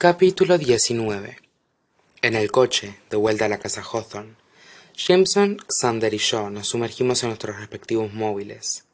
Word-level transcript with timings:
Capítulo 0.00 0.58
19 0.58 1.38
En 2.22 2.36
el 2.36 2.52
coche, 2.52 2.94
de 3.10 3.16
vuelta 3.16 3.46
a 3.46 3.48
la 3.48 3.58
casa 3.58 3.82
Hawthorne, 3.82 4.36
Jameson, 4.96 5.58
Xander 5.68 6.14
y 6.14 6.18
yo 6.18 6.50
nos 6.50 6.68
sumergimos 6.68 7.24
en 7.24 7.30
nuestros 7.30 7.56
respectivos 7.56 8.12
móviles. 8.12 8.84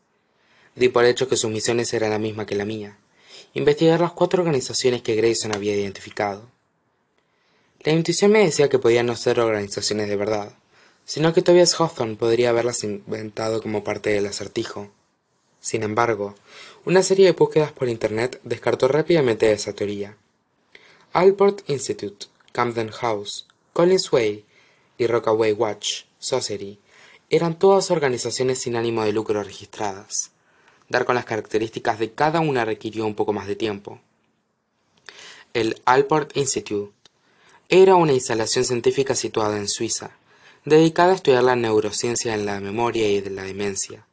Di 0.75 0.89
por 0.89 1.05
hecho 1.05 1.29
que 1.29 1.37
sus 1.37 1.51
misiones 1.51 1.93
eran 1.93 2.09
la 2.09 2.19
misma 2.19 2.47
que 2.47 2.55
la 2.55 2.65
mía, 2.65 2.97
investigar 3.53 4.01
las 4.01 4.13
cuatro 4.13 4.41
organizaciones 4.41 5.03
que 5.03 5.15
Grayson 5.15 5.55
había 5.55 5.77
identificado. 5.77 6.49
La 7.81 7.93
intuición 7.93 8.33
me 8.33 8.43
decía 8.43 8.71
que 8.71 8.79
podían 8.79 9.05
no 9.05 9.15
ser 9.15 9.41
organizaciones 9.41 10.09
de 10.09 10.17
verdad, 10.17 10.55
sino 11.05 11.35
que 11.35 11.43
Tobias 11.43 11.79
Hawthorne 11.79 12.17
podría 12.17 12.49
haberlas 12.49 12.83
inventado 12.83 13.61
como 13.61 13.85
parte 13.85 14.09
del 14.09 14.25
acertijo. 14.25 14.91
Sin 15.61 15.83
embargo, 15.83 16.35
una 16.87 17.03
serie 17.03 17.27
de 17.27 17.33
búsquedas 17.33 17.73
por 17.73 17.91
Internet 17.91 18.41
descartó 18.43 18.89
rápidamente 18.89 19.53
esa 19.53 19.75
teoría. 19.75 20.17
Alport 21.17 21.71
Institute, 21.71 22.27
Camden 22.51 22.91
House, 22.91 23.47
Collins 23.73 24.13
Way 24.13 24.45
y 24.99 25.07
Rockaway 25.07 25.53
Watch 25.53 26.07
Society 26.19 26.81
eran 27.31 27.57
todas 27.57 27.93
organizaciones 27.93 28.59
sin 28.59 28.75
ánimo 28.75 29.05
de 29.05 29.13
lucro 29.13 29.45
registradas. 29.45 30.33
Dar 30.89 31.05
con 31.05 31.15
las 31.15 31.25
características 31.25 32.01
de 32.01 32.11
cada 32.11 32.41
una 32.41 32.65
requirió 32.65 33.07
un 33.07 33.15
poco 33.15 33.33
más 33.33 33.47
de 33.47 33.55
tiempo. 33.55 34.01
El 35.53 35.81
Alport 35.85 36.37
Institute 36.37 36.93
era 37.69 37.95
una 37.95 38.13
instalación 38.13 38.65
científica 38.65 39.15
situada 39.15 39.57
en 39.59 39.69
Suiza, 39.69 40.11
dedicada 40.65 41.13
a 41.13 41.15
estudiar 41.15 41.45
la 41.45 41.55
neurociencia 41.55 42.35
en 42.35 42.45
la 42.45 42.59
memoria 42.59 43.09
y 43.09 43.21
de 43.21 43.31
la 43.31 43.45
demencia. 43.45 44.05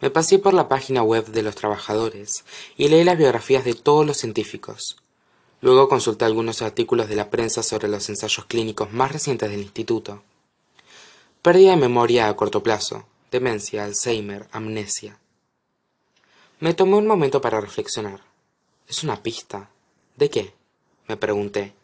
Me 0.00 0.08
pasé 0.08 0.38
por 0.38 0.54
la 0.54 0.68
página 0.68 1.02
web 1.02 1.26
de 1.26 1.42
los 1.42 1.56
trabajadores 1.56 2.44
y 2.76 2.86
leí 2.86 3.02
las 3.02 3.18
biografías 3.18 3.64
de 3.64 3.74
todos 3.74 4.06
los 4.06 4.18
científicos. 4.18 5.01
Luego 5.62 5.88
consulté 5.88 6.24
algunos 6.24 6.60
artículos 6.60 7.08
de 7.08 7.14
la 7.14 7.30
prensa 7.30 7.62
sobre 7.62 7.86
los 7.86 8.08
ensayos 8.08 8.46
clínicos 8.46 8.92
más 8.92 9.12
recientes 9.12 9.48
del 9.48 9.62
instituto. 9.62 10.24
Pérdida 11.40 11.70
de 11.70 11.76
memoria 11.76 12.28
a 12.28 12.34
corto 12.34 12.64
plazo, 12.64 13.06
demencia, 13.30 13.84
Alzheimer, 13.84 14.48
amnesia. 14.50 15.18
Me 16.58 16.74
tomé 16.74 16.96
un 16.96 17.06
momento 17.06 17.40
para 17.40 17.60
reflexionar. 17.60 18.22
¿Es 18.88 19.04
una 19.04 19.22
pista? 19.22 19.70
¿De 20.16 20.30
qué? 20.30 20.52
me 21.06 21.16
pregunté. 21.16 21.74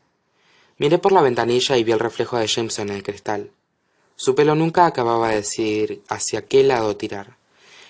Miré 0.79 0.99
por 0.99 1.13
la 1.13 1.23
ventanilla 1.23 1.77
y 1.77 1.85
vi 1.85 1.93
el 1.93 2.01
reflejo 2.01 2.37
de 2.37 2.49
Jameson 2.49 2.89
en 2.89 2.97
el 2.97 3.03
cristal. 3.05 3.53
Su 4.17 4.35
pelo 4.35 4.57
nunca 4.57 4.87
acababa 4.87 5.29
de 5.29 5.37
decir 5.37 6.03
hacia 6.09 6.45
qué 6.47 6.65
lado 6.65 6.97
tirar, 6.97 7.37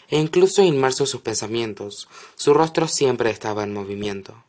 e 0.09 0.19
incluso 0.19 0.62
inmerso 0.62 1.05
en 1.05 1.07
sus 1.07 1.23
pensamientos, 1.23 2.09
su 2.34 2.53
rostro 2.53 2.89
siempre 2.89 3.31
estaba 3.31 3.65
en 3.65 3.73
movimiento. 3.73 4.45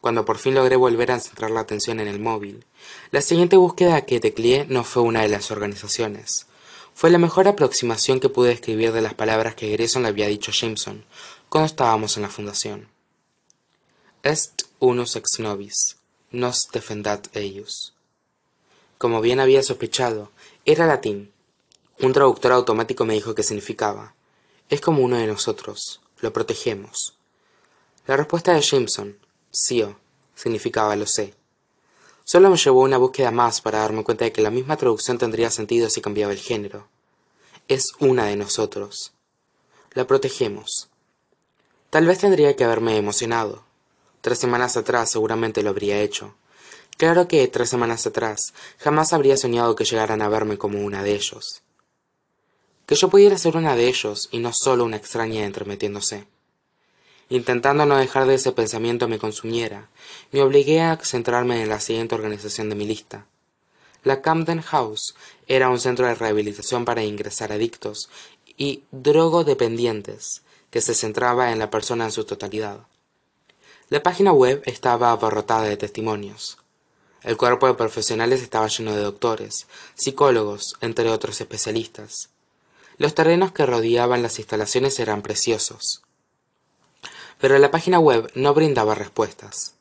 Cuando 0.00 0.24
por 0.24 0.38
fin 0.38 0.54
logré 0.54 0.76
volver 0.76 1.12
a 1.12 1.20
centrar 1.20 1.50
la 1.50 1.60
atención 1.60 2.00
en 2.00 2.08
el 2.08 2.20
móvil, 2.20 2.64
la 3.10 3.22
siguiente 3.22 3.56
búsqueda 3.56 4.06
que 4.06 4.20
tecleé 4.20 4.64
no 4.66 4.84
fue 4.84 5.02
una 5.02 5.22
de 5.22 5.28
las 5.28 5.50
organizaciones. 5.50 6.46
Fue 6.94 7.10
la 7.10 7.18
mejor 7.18 7.48
aproximación 7.48 8.20
que 8.20 8.28
pude 8.28 8.52
escribir 8.52 8.92
de 8.92 9.02
las 9.02 9.14
palabras 9.14 9.54
que 9.54 9.70
Grayson 9.70 10.02
le 10.02 10.08
había 10.08 10.26
dicho 10.26 10.50
a 10.50 10.54
Jameson 10.54 11.04
cuando 11.48 11.66
estábamos 11.66 12.16
en 12.16 12.22
la 12.22 12.28
fundación. 12.28 12.88
Est 14.22 14.62
unus 14.78 15.16
ex 15.16 15.38
nobis, 15.38 15.96
nos 16.30 16.68
defendat 16.72 17.34
ellos. 17.34 17.94
Como 18.98 19.20
bien 19.20 19.40
había 19.40 19.62
sospechado, 19.62 20.30
era 20.64 20.86
latín. 20.86 21.32
Un 22.00 22.12
traductor 22.12 22.52
automático 22.52 23.04
me 23.04 23.14
dijo 23.14 23.34
que 23.34 23.42
significaba 23.42 24.14
es 24.70 24.80
como 24.80 25.02
uno 25.02 25.16
de 25.16 25.26
nosotros, 25.26 26.00
lo 26.20 26.32
protegemos. 26.32 27.16
La 28.06 28.16
respuesta 28.16 28.54
de 28.54 28.62
Jameson, 28.62 29.18
Sio, 29.50 29.98
significaba 30.34 30.94
lo 30.96 31.06
sé. 31.06 31.34
Solo 32.24 32.50
me 32.50 32.56
llevó 32.56 32.82
una 32.82 32.98
búsqueda 32.98 33.32
más 33.32 33.60
para 33.60 33.80
darme 33.80 34.04
cuenta 34.04 34.24
de 34.24 34.32
que 34.32 34.42
la 34.42 34.50
misma 34.50 34.76
traducción 34.76 35.18
tendría 35.18 35.50
sentido 35.50 35.90
si 35.90 36.00
cambiaba 36.00 36.32
el 36.32 36.38
género. 36.38 36.86
Es 37.66 37.92
una 37.98 38.26
de 38.26 38.36
nosotros. 38.36 39.12
La 39.94 40.06
protegemos. 40.06 40.88
Tal 41.90 42.06
vez 42.06 42.20
tendría 42.20 42.54
que 42.54 42.62
haberme 42.62 42.96
emocionado. 42.96 43.64
Tres 44.20 44.38
semanas 44.38 44.76
atrás 44.76 45.10
seguramente 45.10 45.62
lo 45.64 45.70
habría 45.70 46.00
hecho. 46.00 46.36
Claro 46.96 47.26
que 47.26 47.48
tres 47.48 47.70
semanas 47.70 48.06
atrás 48.06 48.54
jamás 48.78 49.12
habría 49.12 49.36
soñado 49.36 49.74
que 49.74 49.84
llegaran 49.84 50.22
a 50.22 50.28
verme 50.28 50.58
como 50.58 50.80
una 50.80 51.02
de 51.02 51.14
ellos. 51.14 51.62
Que 52.86 52.94
yo 52.94 53.08
pudiera 53.08 53.38
ser 53.38 53.56
una 53.56 53.74
de 53.74 53.88
ellos 53.88 54.28
y 54.30 54.38
no 54.38 54.52
solo 54.52 54.84
una 54.84 54.98
extraña 54.98 55.44
entremetiéndose. 55.44 56.28
Intentando 57.32 57.86
no 57.86 57.96
dejar 57.96 58.26
de 58.26 58.34
ese 58.34 58.50
pensamiento 58.50 59.06
me 59.06 59.20
consumiera, 59.20 59.88
me 60.32 60.42
obligué 60.42 60.80
a 60.80 60.98
centrarme 61.00 61.62
en 61.62 61.68
la 61.68 61.78
siguiente 61.78 62.16
organización 62.16 62.68
de 62.68 62.74
mi 62.74 62.84
lista. 62.84 63.24
La 64.02 64.20
Camden 64.20 64.60
House 64.62 65.14
era 65.46 65.68
un 65.68 65.78
centro 65.78 66.08
de 66.08 66.16
rehabilitación 66.16 66.84
para 66.84 67.04
ingresar 67.04 67.52
adictos 67.52 68.10
y 68.56 68.82
drogodependientes, 68.90 70.42
que 70.72 70.80
se 70.80 70.92
centraba 70.92 71.52
en 71.52 71.60
la 71.60 71.70
persona 71.70 72.06
en 72.06 72.12
su 72.12 72.24
totalidad. 72.24 72.80
La 73.90 74.02
página 74.02 74.32
web 74.32 74.60
estaba 74.66 75.12
abarrotada 75.12 75.62
de 75.62 75.76
testimonios. 75.76 76.58
El 77.22 77.36
cuerpo 77.36 77.68
de 77.68 77.74
profesionales 77.74 78.42
estaba 78.42 78.66
lleno 78.66 78.92
de 78.92 79.02
doctores, 79.02 79.68
psicólogos, 79.94 80.74
entre 80.80 81.08
otros 81.10 81.40
especialistas. 81.40 82.30
Los 82.98 83.14
terrenos 83.14 83.52
que 83.52 83.66
rodeaban 83.66 84.20
las 84.20 84.40
instalaciones 84.40 84.98
eran 84.98 85.22
preciosos 85.22 86.02
pero 87.40 87.58
la 87.58 87.70
página 87.70 87.98
web 87.98 88.30
no 88.34 88.52
brindaba 88.54 88.94
respuestas. 88.94 89.74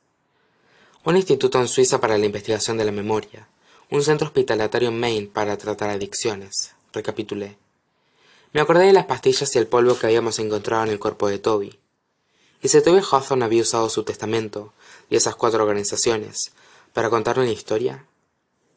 Un 1.03 1.17
instituto 1.17 1.59
en 1.59 1.67
Suiza 1.67 1.99
para 1.99 2.17
la 2.17 2.25
investigación 2.25 2.77
de 2.77 2.85
la 2.85 2.91
memoria, 2.91 3.49
un 3.89 4.03
centro 4.03 4.27
hospitalatario 4.27 4.89
en 4.89 4.99
Maine 4.99 5.27
para 5.27 5.57
tratar 5.57 5.89
adicciones, 5.89 6.75
recapitulé. 6.93 7.57
Me 8.53 8.61
acordé 8.61 8.85
de 8.85 8.93
las 8.93 9.05
pastillas 9.05 9.55
y 9.55 9.59
el 9.59 9.67
polvo 9.67 9.97
que 9.97 10.07
habíamos 10.07 10.39
encontrado 10.39 10.83
en 10.83 10.89
el 10.89 10.99
cuerpo 10.99 11.27
de 11.27 11.39
Toby. 11.39 11.79
Y 12.61 12.69
si 12.69 12.81
Toby 12.81 13.01
Hawthorne 13.01 13.45
había 13.45 13.61
usado 13.61 13.89
su 13.89 14.03
testamento 14.03 14.73
y 15.09 15.15
esas 15.15 15.35
cuatro 15.35 15.63
organizaciones 15.63 16.51
para 16.93 17.09
contar 17.09 17.39
una 17.39 17.51
historia. 17.51 18.05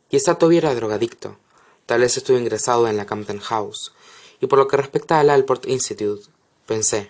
Quizá 0.09 0.35
Toby 0.37 0.59
era 0.59 0.75
drogadicto, 0.75 1.39
tal 1.87 2.01
vez 2.01 2.17
estuvo 2.17 2.39
ingresado 2.39 2.87
en 2.89 2.97
la 2.97 3.07
Campton 3.07 3.39
House, 3.39 3.93
y 4.41 4.47
por 4.47 4.59
lo 4.59 4.69
que 4.69 4.77
respecta 4.77 5.19
al 5.19 5.31
Alport 5.31 5.67
Institute, 5.67 6.29
pensé, 6.67 7.09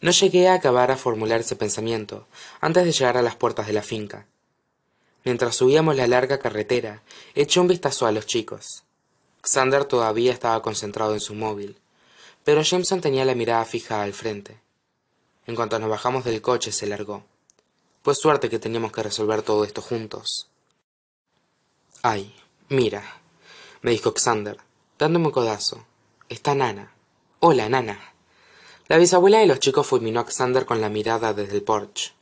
no 0.00 0.10
llegué 0.10 0.48
a 0.48 0.54
acabar 0.54 0.90
a 0.90 0.96
formular 0.96 1.40
ese 1.40 1.56
pensamiento 1.56 2.26
antes 2.60 2.84
de 2.84 2.92
llegar 2.92 3.16
a 3.16 3.22
las 3.22 3.36
puertas 3.36 3.66
de 3.66 3.72
la 3.72 3.82
finca. 3.82 4.26
Mientras 5.24 5.56
subíamos 5.56 5.96
la 5.96 6.06
larga 6.06 6.38
carretera, 6.38 7.02
eché 7.34 7.60
un 7.60 7.68
vistazo 7.68 8.06
a 8.06 8.12
los 8.12 8.26
chicos. 8.26 8.84
Xander 9.42 9.84
todavía 9.84 10.32
estaba 10.32 10.62
concentrado 10.62 11.14
en 11.14 11.20
su 11.20 11.34
móvil, 11.34 11.78
pero 12.44 12.62
Jameson 12.62 13.00
tenía 13.00 13.24
la 13.24 13.34
mirada 13.34 13.64
fija 13.64 14.02
al 14.02 14.12
frente. 14.12 14.60
En 15.46 15.56
cuanto 15.56 15.78
nos 15.78 15.90
bajamos 15.90 16.24
del 16.24 16.40
coche, 16.40 16.72
se 16.72 16.86
largó. 16.86 17.24
Pues 18.02 18.18
suerte 18.18 18.48
que 18.48 18.58
teníamos 18.58 18.92
que 18.92 19.02
resolver 19.02 19.42
todo 19.42 19.64
esto 19.64 19.82
juntos. 19.82 20.48
Ay, 22.02 22.34
mira, 22.68 23.20
me 23.82 23.90
dijo 23.90 24.14
Xander, 24.14 24.58
dándome 24.98 25.26
un 25.26 25.32
codazo. 25.32 25.84
Está 26.28 26.54
Nana. 26.54 26.92
Hola, 27.40 27.68
Nana. 27.68 28.14
La 28.88 28.96
bisabuela 28.96 29.40
de 29.40 29.46
los 29.46 29.60
chicos 29.60 29.86
fulminó 29.86 30.20
a 30.20 30.24
Xander 30.24 30.64
con 30.64 30.80
la 30.80 30.88
mirada 30.88 31.34
desde 31.34 31.56
el 31.56 31.62
porche. 31.62 32.14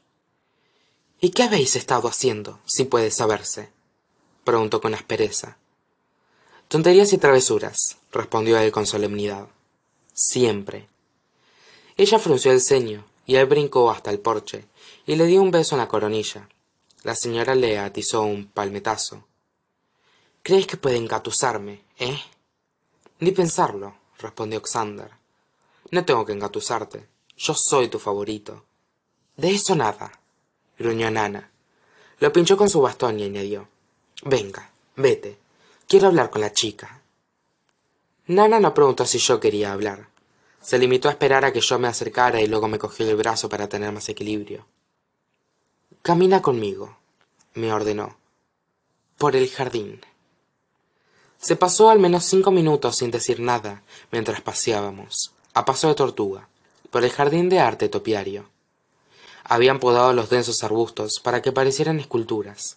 ¿Y 1.20 1.30
qué 1.30 1.44
habéis 1.44 1.76
estado 1.76 2.08
haciendo, 2.08 2.58
si 2.66 2.82
puede 2.84 3.12
saberse? 3.12 3.70
preguntó 4.42 4.80
con 4.80 4.92
aspereza. 4.92 5.58
Tonterías 6.66 7.12
y 7.12 7.18
travesuras, 7.18 7.98
respondió 8.10 8.58
él 8.58 8.72
con 8.72 8.84
solemnidad. 8.84 9.46
Siempre. 10.12 10.88
Ella 11.96 12.18
frunció 12.18 12.50
el 12.50 12.60
ceño, 12.60 13.04
y 13.26 13.36
él 13.36 13.46
brincó 13.46 13.88
hasta 13.88 14.10
el 14.10 14.18
porche, 14.18 14.64
y 15.06 15.14
le 15.14 15.26
dio 15.26 15.42
un 15.42 15.52
beso 15.52 15.76
en 15.76 15.80
la 15.80 15.88
coronilla. 15.88 16.48
La 17.04 17.14
señora 17.14 17.54
le 17.54 17.78
atizó 17.78 18.22
un 18.22 18.48
palmetazo. 18.48 19.24
¿Crees 20.42 20.66
que 20.66 20.76
puede 20.76 20.96
engatusarme, 20.96 21.84
eh? 22.00 22.20
Ni 23.20 23.30
pensarlo, 23.30 23.96
respondió 24.18 24.60
Xander. 24.62 25.12
No 25.90 26.04
tengo 26.04 26.24
que 26.24 26.32
engatusarte. 26.32 27.06
Yo 27.36 27.54
soy 27.54 27.88
tu 27.88 27.98
favorito. 27.98 28.64
De 29.36 29.50
eso 29.50 29.74
nada, 29.74 30.20
gruñó 30.78 31.10
Nana. 31.10 31.50
Lo 32.18 32.32
pinchó 32.32 32.56
con 32.56 32.68
su 32.68 32.80
bastón 32.80 33.20
y 33.20 33.24
añadió. 33.24 33.68
Venga, 34.24 34.70
vete. 34.96 35.38
Quiero 35.86 36.08
hablar 36.08 36.30
con 36.30 36.40
la 36.40 36.52
chica. 36.52 37.02
Nana 38.26 38.58
no 38.58 38.74
preguntó 38.74 39.04
si 39.04 39.18
yo 39.18 39.38
quería 39.38 39.72
hablar. 39.72 40.08
Se 40.60 40.78
limitó 40.78 41.08
a 41.08 41.12
esperar 41.12 41.44
a 41.44 41.52
que 41.52 41.60
yo 41.60 41.78
me 41.78 41.86
acercara 41.86 42.40
y 42.40 42.48
luego 42.48 42.66
me 42.66 42.78
cogió 42.78 43.08
el 43.08 43.16
brazo 43.16 43.48
para 43.48 43.68
tener 43.68 43.92
más 43.92 44.08
equilibrio. 44.08 44.66
Camina 46.02 46.42
conmigo, 46.42 46.96
me 47.54 47.72
ordenó. 47.72 48.16
Por 49.18 49.36
el 49.36 49.48
jardín. 49.48 50.00
Se 51.38 51.54
pasó 51.54 51.90
al 51.90 52.00
menos 52.00 52.24
cinco 52.24 52.50
minutos 52.50 52.96
sin 52.96 53.10
decir 53.10 53.38
nada 53.38 53.82
mientras 54.10 54.40
paseábamos 54.40 55.35
a 55.56 55.64
paso 55.64 55.88
de 55.88 55.94
tortuga, 55.94 56.50
por 56.90 57.02
el 57.02 57.10
jardín 57.10 57.48
de 57.48 57.60
arte 57.60 57.88
topiario. 57.88 58.44
Habían 59.42 59.80
podado 59.80 60.12
los 60.12 60.28
densos 60.28 60.62
arbustos 60.62 61.18
para 61.18 61.40
que 61.40 61.50
parecieran 61.50 61.98
esculturas. 61.98 62.76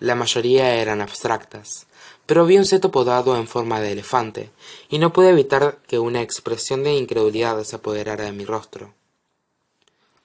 La 0.00 0.16
mayoría 0.16 0.74
eran 0.74 1.00
abstractas, 1.00 1.86
pero 2.26 2.44
vi 2.44 2.58
un 2.58 2.64
seto 2.64 2.90
podado 2.90 3.36
en 3.36 3.46
forma 3.46 3.78
de 3.78 3.92
elefante, 3.92 4.50
y 4.88 4.98
no 4.98 5.12
pude 5.12 5.30
evitar 5.30 5.78
que 5.86 6.00
una 6.00 6.22
expresión 6.22 6.82
de 6.82 6.92
incredulidad 6.92 7.62
se 7.62 7.76
apoderara 7.76 8.24
de 8.24 8.32
mi 8.32 8.44
rostro. 8.44 8.92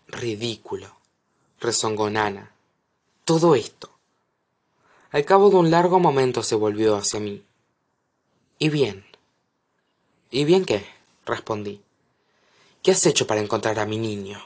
Ridículo, 0.07 0.95
rezongó 1.59 2.09
Nana. 2.09 2.53
Todo 3.23 3.53
esto. 3.53 3.91
Al 5.11 5.25
cabo 5.25 5.51
de 5.51 5.57
un 5.57 5.69
largo 5.69 5.99
momento 5.99 6.41
se 6.41 6.55
volvió 6.55 6.95
hacia 6.95 7.19
mí. 7.19 7.43
¿Y 8.57 8.69
bien? 8.69 9.05
¿Y 10.31 10.43
bien 10.43 10.65
qué? 10.65 10.96
Respondí. 11.27 11.81
¿Qué 12.81 12.91
has 12.91 13.05
hecho 13.05 13.27
para 13.27 13.41
encontrar 13.41 13.79
a 13.79 13.85
mi 13.85 13.97
niño? 13.97 14.39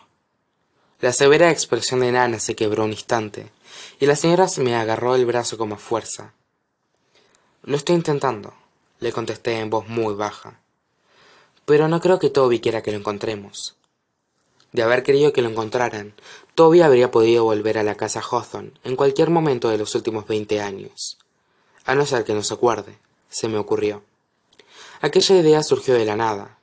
La 0.99 1.13
severa 1.13 1.49
expresión 1.49 2.01
de 2.01 2.11
Nana 2.11 2.39
se 2.39 2.55
quebró 2.55 2.83
un 2.83 2.91
instante, 2.91 3.51
y 3.99 4.05
la 4.05 4.15
señora 4.15 4.47
me 4.57 4.75
agarró 4.75 5.15
el 5.15 5.25
brazo 5.25 5.57
con 5.57 5.69
más 5.69 5.81
fuerza. 5.81 6.33
Lo 7.63 7.77
estoy 7.77 7.95
intentando, 7.95 8.53
le 8.99 9.11
contesté 9.11 9.59
en 9.59 9.69
voz 9.69 9.87
muy 9.87 10.13
baja. 10.13 10.59
Pero 11.65 11.87
no 11.87 12.01
creo 12.01 12.19
que 12.19 12.29
Toby 12.29 12.59
quiera 12.59 12.81
que 12.81 12.91
lo 12.91 12.97
encontremos. 12.97 13.75
De 14.71 14.83
haber 14.83 15.03
querido 15.03 15.33
que 15.33 15.41
lo 15.41 15.49
encontraran, 15.49 16.13
Toby 16.55 16.81
habría 16.81 17.11
podido 17.11 17.43
volver 17.43 17.77
a 17.77 17.83
la 17.83 17.95
casa 17.95 18.21
Hawthorne 18.21 18.71
en 18.83 18.95
cualquier 18.95 19.29
momento 19.29 19.69
de 19.69 19.77
los 19.77 19.95
últimos 19.95 20.25
veinte 20.27 20.61
años. 20.61 21.17
A 21.85 21.95
no 21.95 22.05
ser 22.05 22.23
que 22.23 22.33
no 22.33 22.43
se 22.43 22.53
acuerde, 22.53 22.97
se 23.29 23.47
me 23.47 23.57
ocurrió. 23.57 24.03
Aquella 25.01 25.37
idea 25.37 25.63
surgió 25.63 25.95
de 25.95 26.05
la 26.05 26.15
nada. 26.15 26.59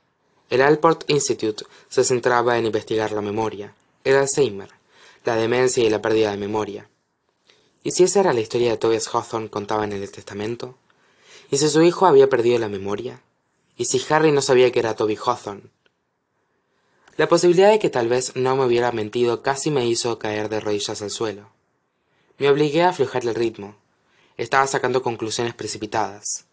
El 0.49 0.63
Alport 0.63 1.07
Institute 1.11 1.63
se 1.89 2.03
centraba 2.03 2.57
en 2.57 2.65
investigar 2.65 3.11
la 3.11 3.21
memoria, 3.21 3.75
el 4.03 4.15
Alzheimer, 4.15 4.69
la 5.23 5.35
demencia 5.35 5.83
y 5.83 5.91
la 5.91 6.01
pérdida 6.01 6.31
de 6.31 6.37
memoria. 6.37 6.89
¿Y 7.83 7.91
si 7.91 8.03
esa 8.03 8.21
era 8.21 8.33
la 8.33 8.39
historia 8.39 8.71
de 8.71 8.77
Tobias 8.77 9.07
Hawthorne 9.13 9.51
contaba 9.51 9.83
en 9.83 9.93
el 9.93 10.11
testamento? 10.11 10.75
¿Y 11.51 11.57
si 11.57 11.69
su 11.69 11.83
hijo 11.83 12.07
había 12.07 12.29
perdido 12.29 12.57
la 12.57 12.67
memoria? 12.67 13.21
¿Y 13.77 13.85
si 13.85 14.03
Harry 14.09 14.31
no 14.31 14.41
sabía 14.41 14.71
que 14.71 14.79
era 14.79 14.95
Toby 14.95 15.17
Hawthorne? 15.23 15.69
La 17.15 17.29
posibilidad 17.29 17.69
de 17.69 17.77
que 17.77 17.91
tal 17.91 18.07
vez 18.07 18.35
no 18.35 18.55
me 18.55 18.65
hubiera 18.65 18.91
mentido 18.91 19.43
casi 19.43 19.69
me 19.69 19.85
hizo 19.85 20.17
caer 20.17 20.49
de 20.49 20.61
rodillas 20.61 21.03
al 21.03 21.11
suelo. 21.11 21.49
Me 22.39 22.49
obligué 22.49 22.81
a 22.81 22.89
aflojar 22.89 23.23
el 23.27 23.35
ritmo. 23.35 23.75
Estaba 24.35 24.65
sacando 24.65 25.03
conclusiones 25.03 25.53
precipitadas. 25.53 26.48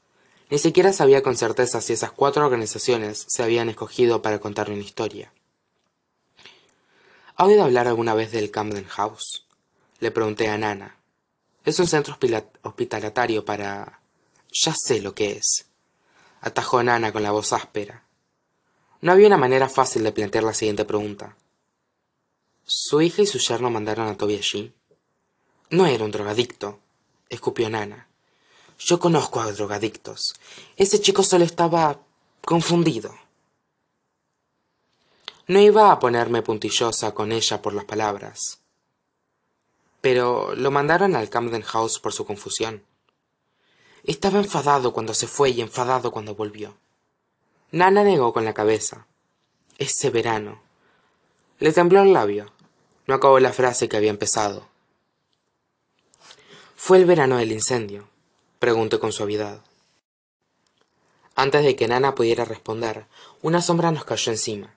Ni 0.49 0.59
siquiera 0.59 0.93
sabía 0.93 1.23
con 1.23 1.37
certeza 1.37 1.81
si 1.81 1.93
esas 1.93 2.13
cuatro 2.13 2.45
organizaciones 2.45 3.27
se 3.29 3.43
habían 3.43 3.69
escogido 3.69 4.23
para 4.23 4.39
contar 4.39 4.71
una 4.71 4.83
historia. 4.83 5.33
¿Ha 7.35 7.45
oído 7.45 7.65
hablar 7.65 7.89
alguna 7.89 8.15
vez 8.15 8.31
del 8.31 8.51
Camden 8.51 8.87
House? 8.87 9.45
Le 9.99 10.11
pregunté 10.11 10.49
a 10.49 10.57
Nana. 10.57 10.97
Es 11.65 11.81
un 11.81 11.87
centro 11.87 12.17
hospitalatario 12.63 13.45
para... 13.45 14.01
Ya 14.53 14.73
sé 14.75 15.03
lo 15.03 15.15
que 15.15 15.33
es. 15.33 15.67
Atajó 16.41 16.83
Nana 16.83 17.13
con 17.13 17.25
la 17.25 17.33
voz 17.33 17.53
áspera. 17.53 18.05
No 19.01 19.13
había 19.13 19.27
una 19.27 19.37
manera 19.37 19.69
fácil 19.69 20.05
de 20.05 20.13
plantear 20.13 20.45
la 20.45 20.55
siguiente 20.55 20.85
pregunta. 20.85 21.37
¿Su 22.65 23.03
hija 23.03 23.23
y 23.23 23.27
su 23.27 23.39
yerno 23.39 23.69
mandaron 23.69 24.09
a 24.09 24.17
Toby 24.17 24.37
allí? 24.37 24.73
No 25.71 25.87
era 25.87 26.05
un 26.05 26.13
drogadicto, 26.13 26.79
escupió 27.29 27.69
Nana. 27.69 28.09
Yo 28.79 28.99
conozco 29.01 29.41
a 29.41 29.51
drogadictos. 29.53 30.35
Ese 30.77 31.01
chico 31.01 31.23
solo 31.23 31.45
estaba 31.45 31.99
confundido. 32.45 33.15
No 35.49 35.61
iba 35.61 35.93
a 35.93 35.99
ponerme 35.99 36.43
puntillosa 36.43 37.15
con 37.15 37.33
ella 37.33 37.63
por 37.63 37.73
las 37.73 37.85
palabras. 37.85 38.61
Pero 40.01 40.55
lo 40.55 40.71
mandaron 40.71 41.17
al 41.17 41.31
Camden 41.31 41.63
House 41.63 41.99
por 41.99 42.13
su 42.13 42.27
confusión. 42.27 42.85
Estaba 44.05 44.39
enfadado 44.39 44.93
cuando 44.93 45.15
se 45.15 45.27
fue 45.27 45.51
y 45.51 45.61
enfadado 45.61 46.11
cuando 46.11 46.35
volvió. 46.35 46.77
Nana 47.73 48.05
negó 48.05 48.33
con 48.33 48.45
la 48.45 48.55
cabeza. 48.55 49.07
Ese 49.79 50.11
verano. 50.11 50.61
Le 51.59 51.73
tembló 51.73 52.03
el 52.03 52.13
labio. 52.13 52.53
No 53.07 53.15
acabó 53.15 53.41
la 53.41 53.53
frase 53.53 53.89
que 53.89 53.97
había 53.97 54.11
empezado. 54.11 54.69
¿Fue 56.77 56.99
el 56.99 57.07
verano 57.07 57.39
del 57.39 57.53
incendio? 57.53 58.09
Pregunté 58.67 58.99
con 58.99 59.13
suavidad. 59.13 59.61
Antes 61.37 61.63
de 61.63 61.77
que 61.77 61.87
Nana 61.87 62.17
pudiera 62.17 62.45
responder, 62.45 63.07
una 63.41 63.63
sombra 63.63 63.93
nos 63.93 64.05
cayó 64.05 64.33
encima. 64.33 64.75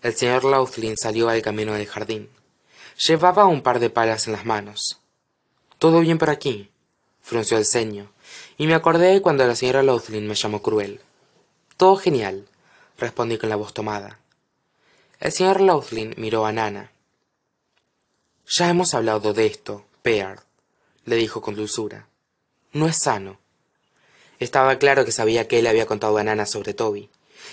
El 0.00 0.14
señor 0.14 0.44
Laughlin 0.44 0.96
salió 0.96 1.28
al 1.28 1.42
camino 1.42 1.72
del 1.72 1.88
jardín. 1.88 2.30
Llevaba 3.04 3.46
un 3.46 3.62
par 3.62 3.80
de 3.80 3.90
palas 3.90 4.28
en 4.28 4.34
las 4.34 4.44
manos. 4.44 5.00
¿Todo 5.80 5.98
bien 5.98 6.18
por 6.18 6.30
aquí? 6.30 6.70
frunció 7.20 7.58
el 7.58 7.64
ceño, 7.64 8.12
y 8.58 8.68
me 8.68 8.74
acordé 8.74 9.20
cuando 9.20 9.44
la 9.44 9.56
señora 9.56 9.82
Laughlin 9.82 10.28
me 10.28 10.36
llamó 10.36 10.62
cruel. 10.62 11.00
Todo 11.76 11.96
genial, 11.96 12.46
respondí 12.96 13.38
con 13.38 13.48
la 13.48 13.56
voz 13.56 13.74
tomada. 13.74 14.20
El 15.18 15.32
señor 15.32 15.60
Laughlin 15.60 16.14
miró 16.16 16.46
a 16.46 16.52
Nana. 16.52 16.92
Ya 18.46 18.68
hemos 18.70 18.94
hablado 18.94 19.34
de 19.34 19.46
esto, 19.46 19.84
Peard, 20.02 20.44
le 21.04 21.16
dijo 21.16 21.40
con 21.40 21.56
dulzura. 21.56 22.06
No 22.76 22.86
es 22.86 22.98
sano. 22.98 23.38
Estaba 24.38 24.78
claro 24.78 25.04
que 25.04 25.12
sabía 25.12 25.48
que 25.48 25.58
él 25.58 25.66
había 25.66 25.86
contado 25.86 26.18
a 26.18 26.24
Nana 26.24 26.44
sobre 26.44 26.74
Toby, 26.74 27.08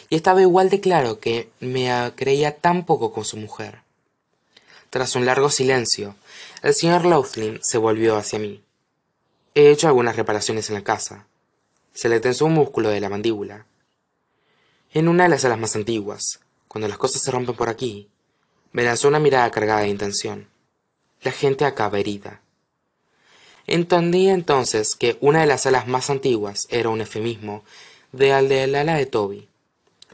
y 0.10 0.16
estaba 0.16 0.42
igual 0.42 0.70
de 0.70 0.82
claro 0.82 1.20
que 1.20 1.50
me 1.60 1.90
creía 2.16 2.58
tan 2.58 2.86
poco 2.86 3.14
con 3.14 3.24
su 3.24 3.38
mujer. 3.38 3.80
Tras 4.90 5.16
un 5.16 5.26
largo 5.26 5.50
silencio, 5.50 6.16
el 6.62 6.74
señor 6.74 7.06
Laughlin 7.06 7.60
se 7.64 7.78
volvió 7.78 8.18
hacia 8.18 8.40
mí. 8.40 8.62
He 9.56 9.72
hecho 9.72 9.88
algunas 9.88 10.18
reparaciones 10.18 10.70
en 10.70 10.76
la 10.76 10.84
casa. 10.84 11.26
Se 11.94 12.10
le 12.10 12.20
tensó 12.20 12.46
un 12.46 12.54
músculo 12.56 12.90
de 12.90 13.00
la 13.00 13.10
mandíbula 13.10 13.66
en 14.94 15.08
una 15.08 15.24
de 15.24 15.30
las 15.30 15.42
salas 15.42 15.58
más 15.58 15.76
antiguas, 15.76 16.40
cuando 16.68 16.88
las 16.88 17.00
cosas 17.00 17.24
se 17.24 17.32
rompen 17.32 17.56
por 17.56 17.68
aquí, 17.68 18.10
me 18.74 18.84
lanzó 18.84 19.08
una 19.08 19.20
mirada 19.20 19.50
cargada 19.50 19.80
de 19.80 19.88
intención. 19.88 20.48
La 21.24 21.32
gente 21.32 21.66
acaba 21.66 21.98
herida. 21.98 22.42
Entendí 23.66 24.30
entonces 24.30 24.96
que 24.96 25.18
una 25.22 25.42
de 25.42 25.48
las 25.48 25.62
salas 25.62 25.88
más 25.88 26.10
antiguas 26.10 26.68
era 26.70 26.90
un 26.90 27.00
eufemismo 27.00 27.64
de 28.12 28.34
al 28.34 28.50
de 28.50 28.68
la 28.68 28.82
ala 28.82 28.96
de 28.96 29.06
Toby. 29.06 29.48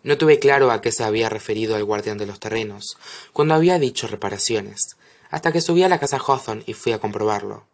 No 0.04 0.18
tuve 0.18 0.40
claro 0.40 0.72
a 0.72 0.81
qué 0.81 0.92
se 0.92 1.04
había 1.04 1.30
referido 1.30 1.75
el 1.75 1.84
guardián 1.84 2.18
de 2.18 2.25
los 2.25 2.40
terrenos 2.40 2.98
cuando 3.34 3.56
había 3.56 3.80
dicho 3.80 4.07
reparaciones, 4.07 4.97
hasta 5.30 5.52
que 5.52 5.62
subí 5.62 5.83
a 5.83 5.90
la 5.90 6.00
casa 6.00 6.18
Hawthorne 6.18 6.64
y 6.66 6.74
fui 6.74 6.92
a 6.92 7.00
comprobarlo. 7.00 7.66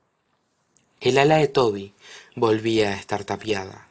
El 1.01 1.17
ala 1.17 1.38
de 1.38 1.47
Toby 1.47 1.93
volvía 2.35 2.89
a 2.91 2.95
estar 2.95 3.25
tapiada. 3.25 3.84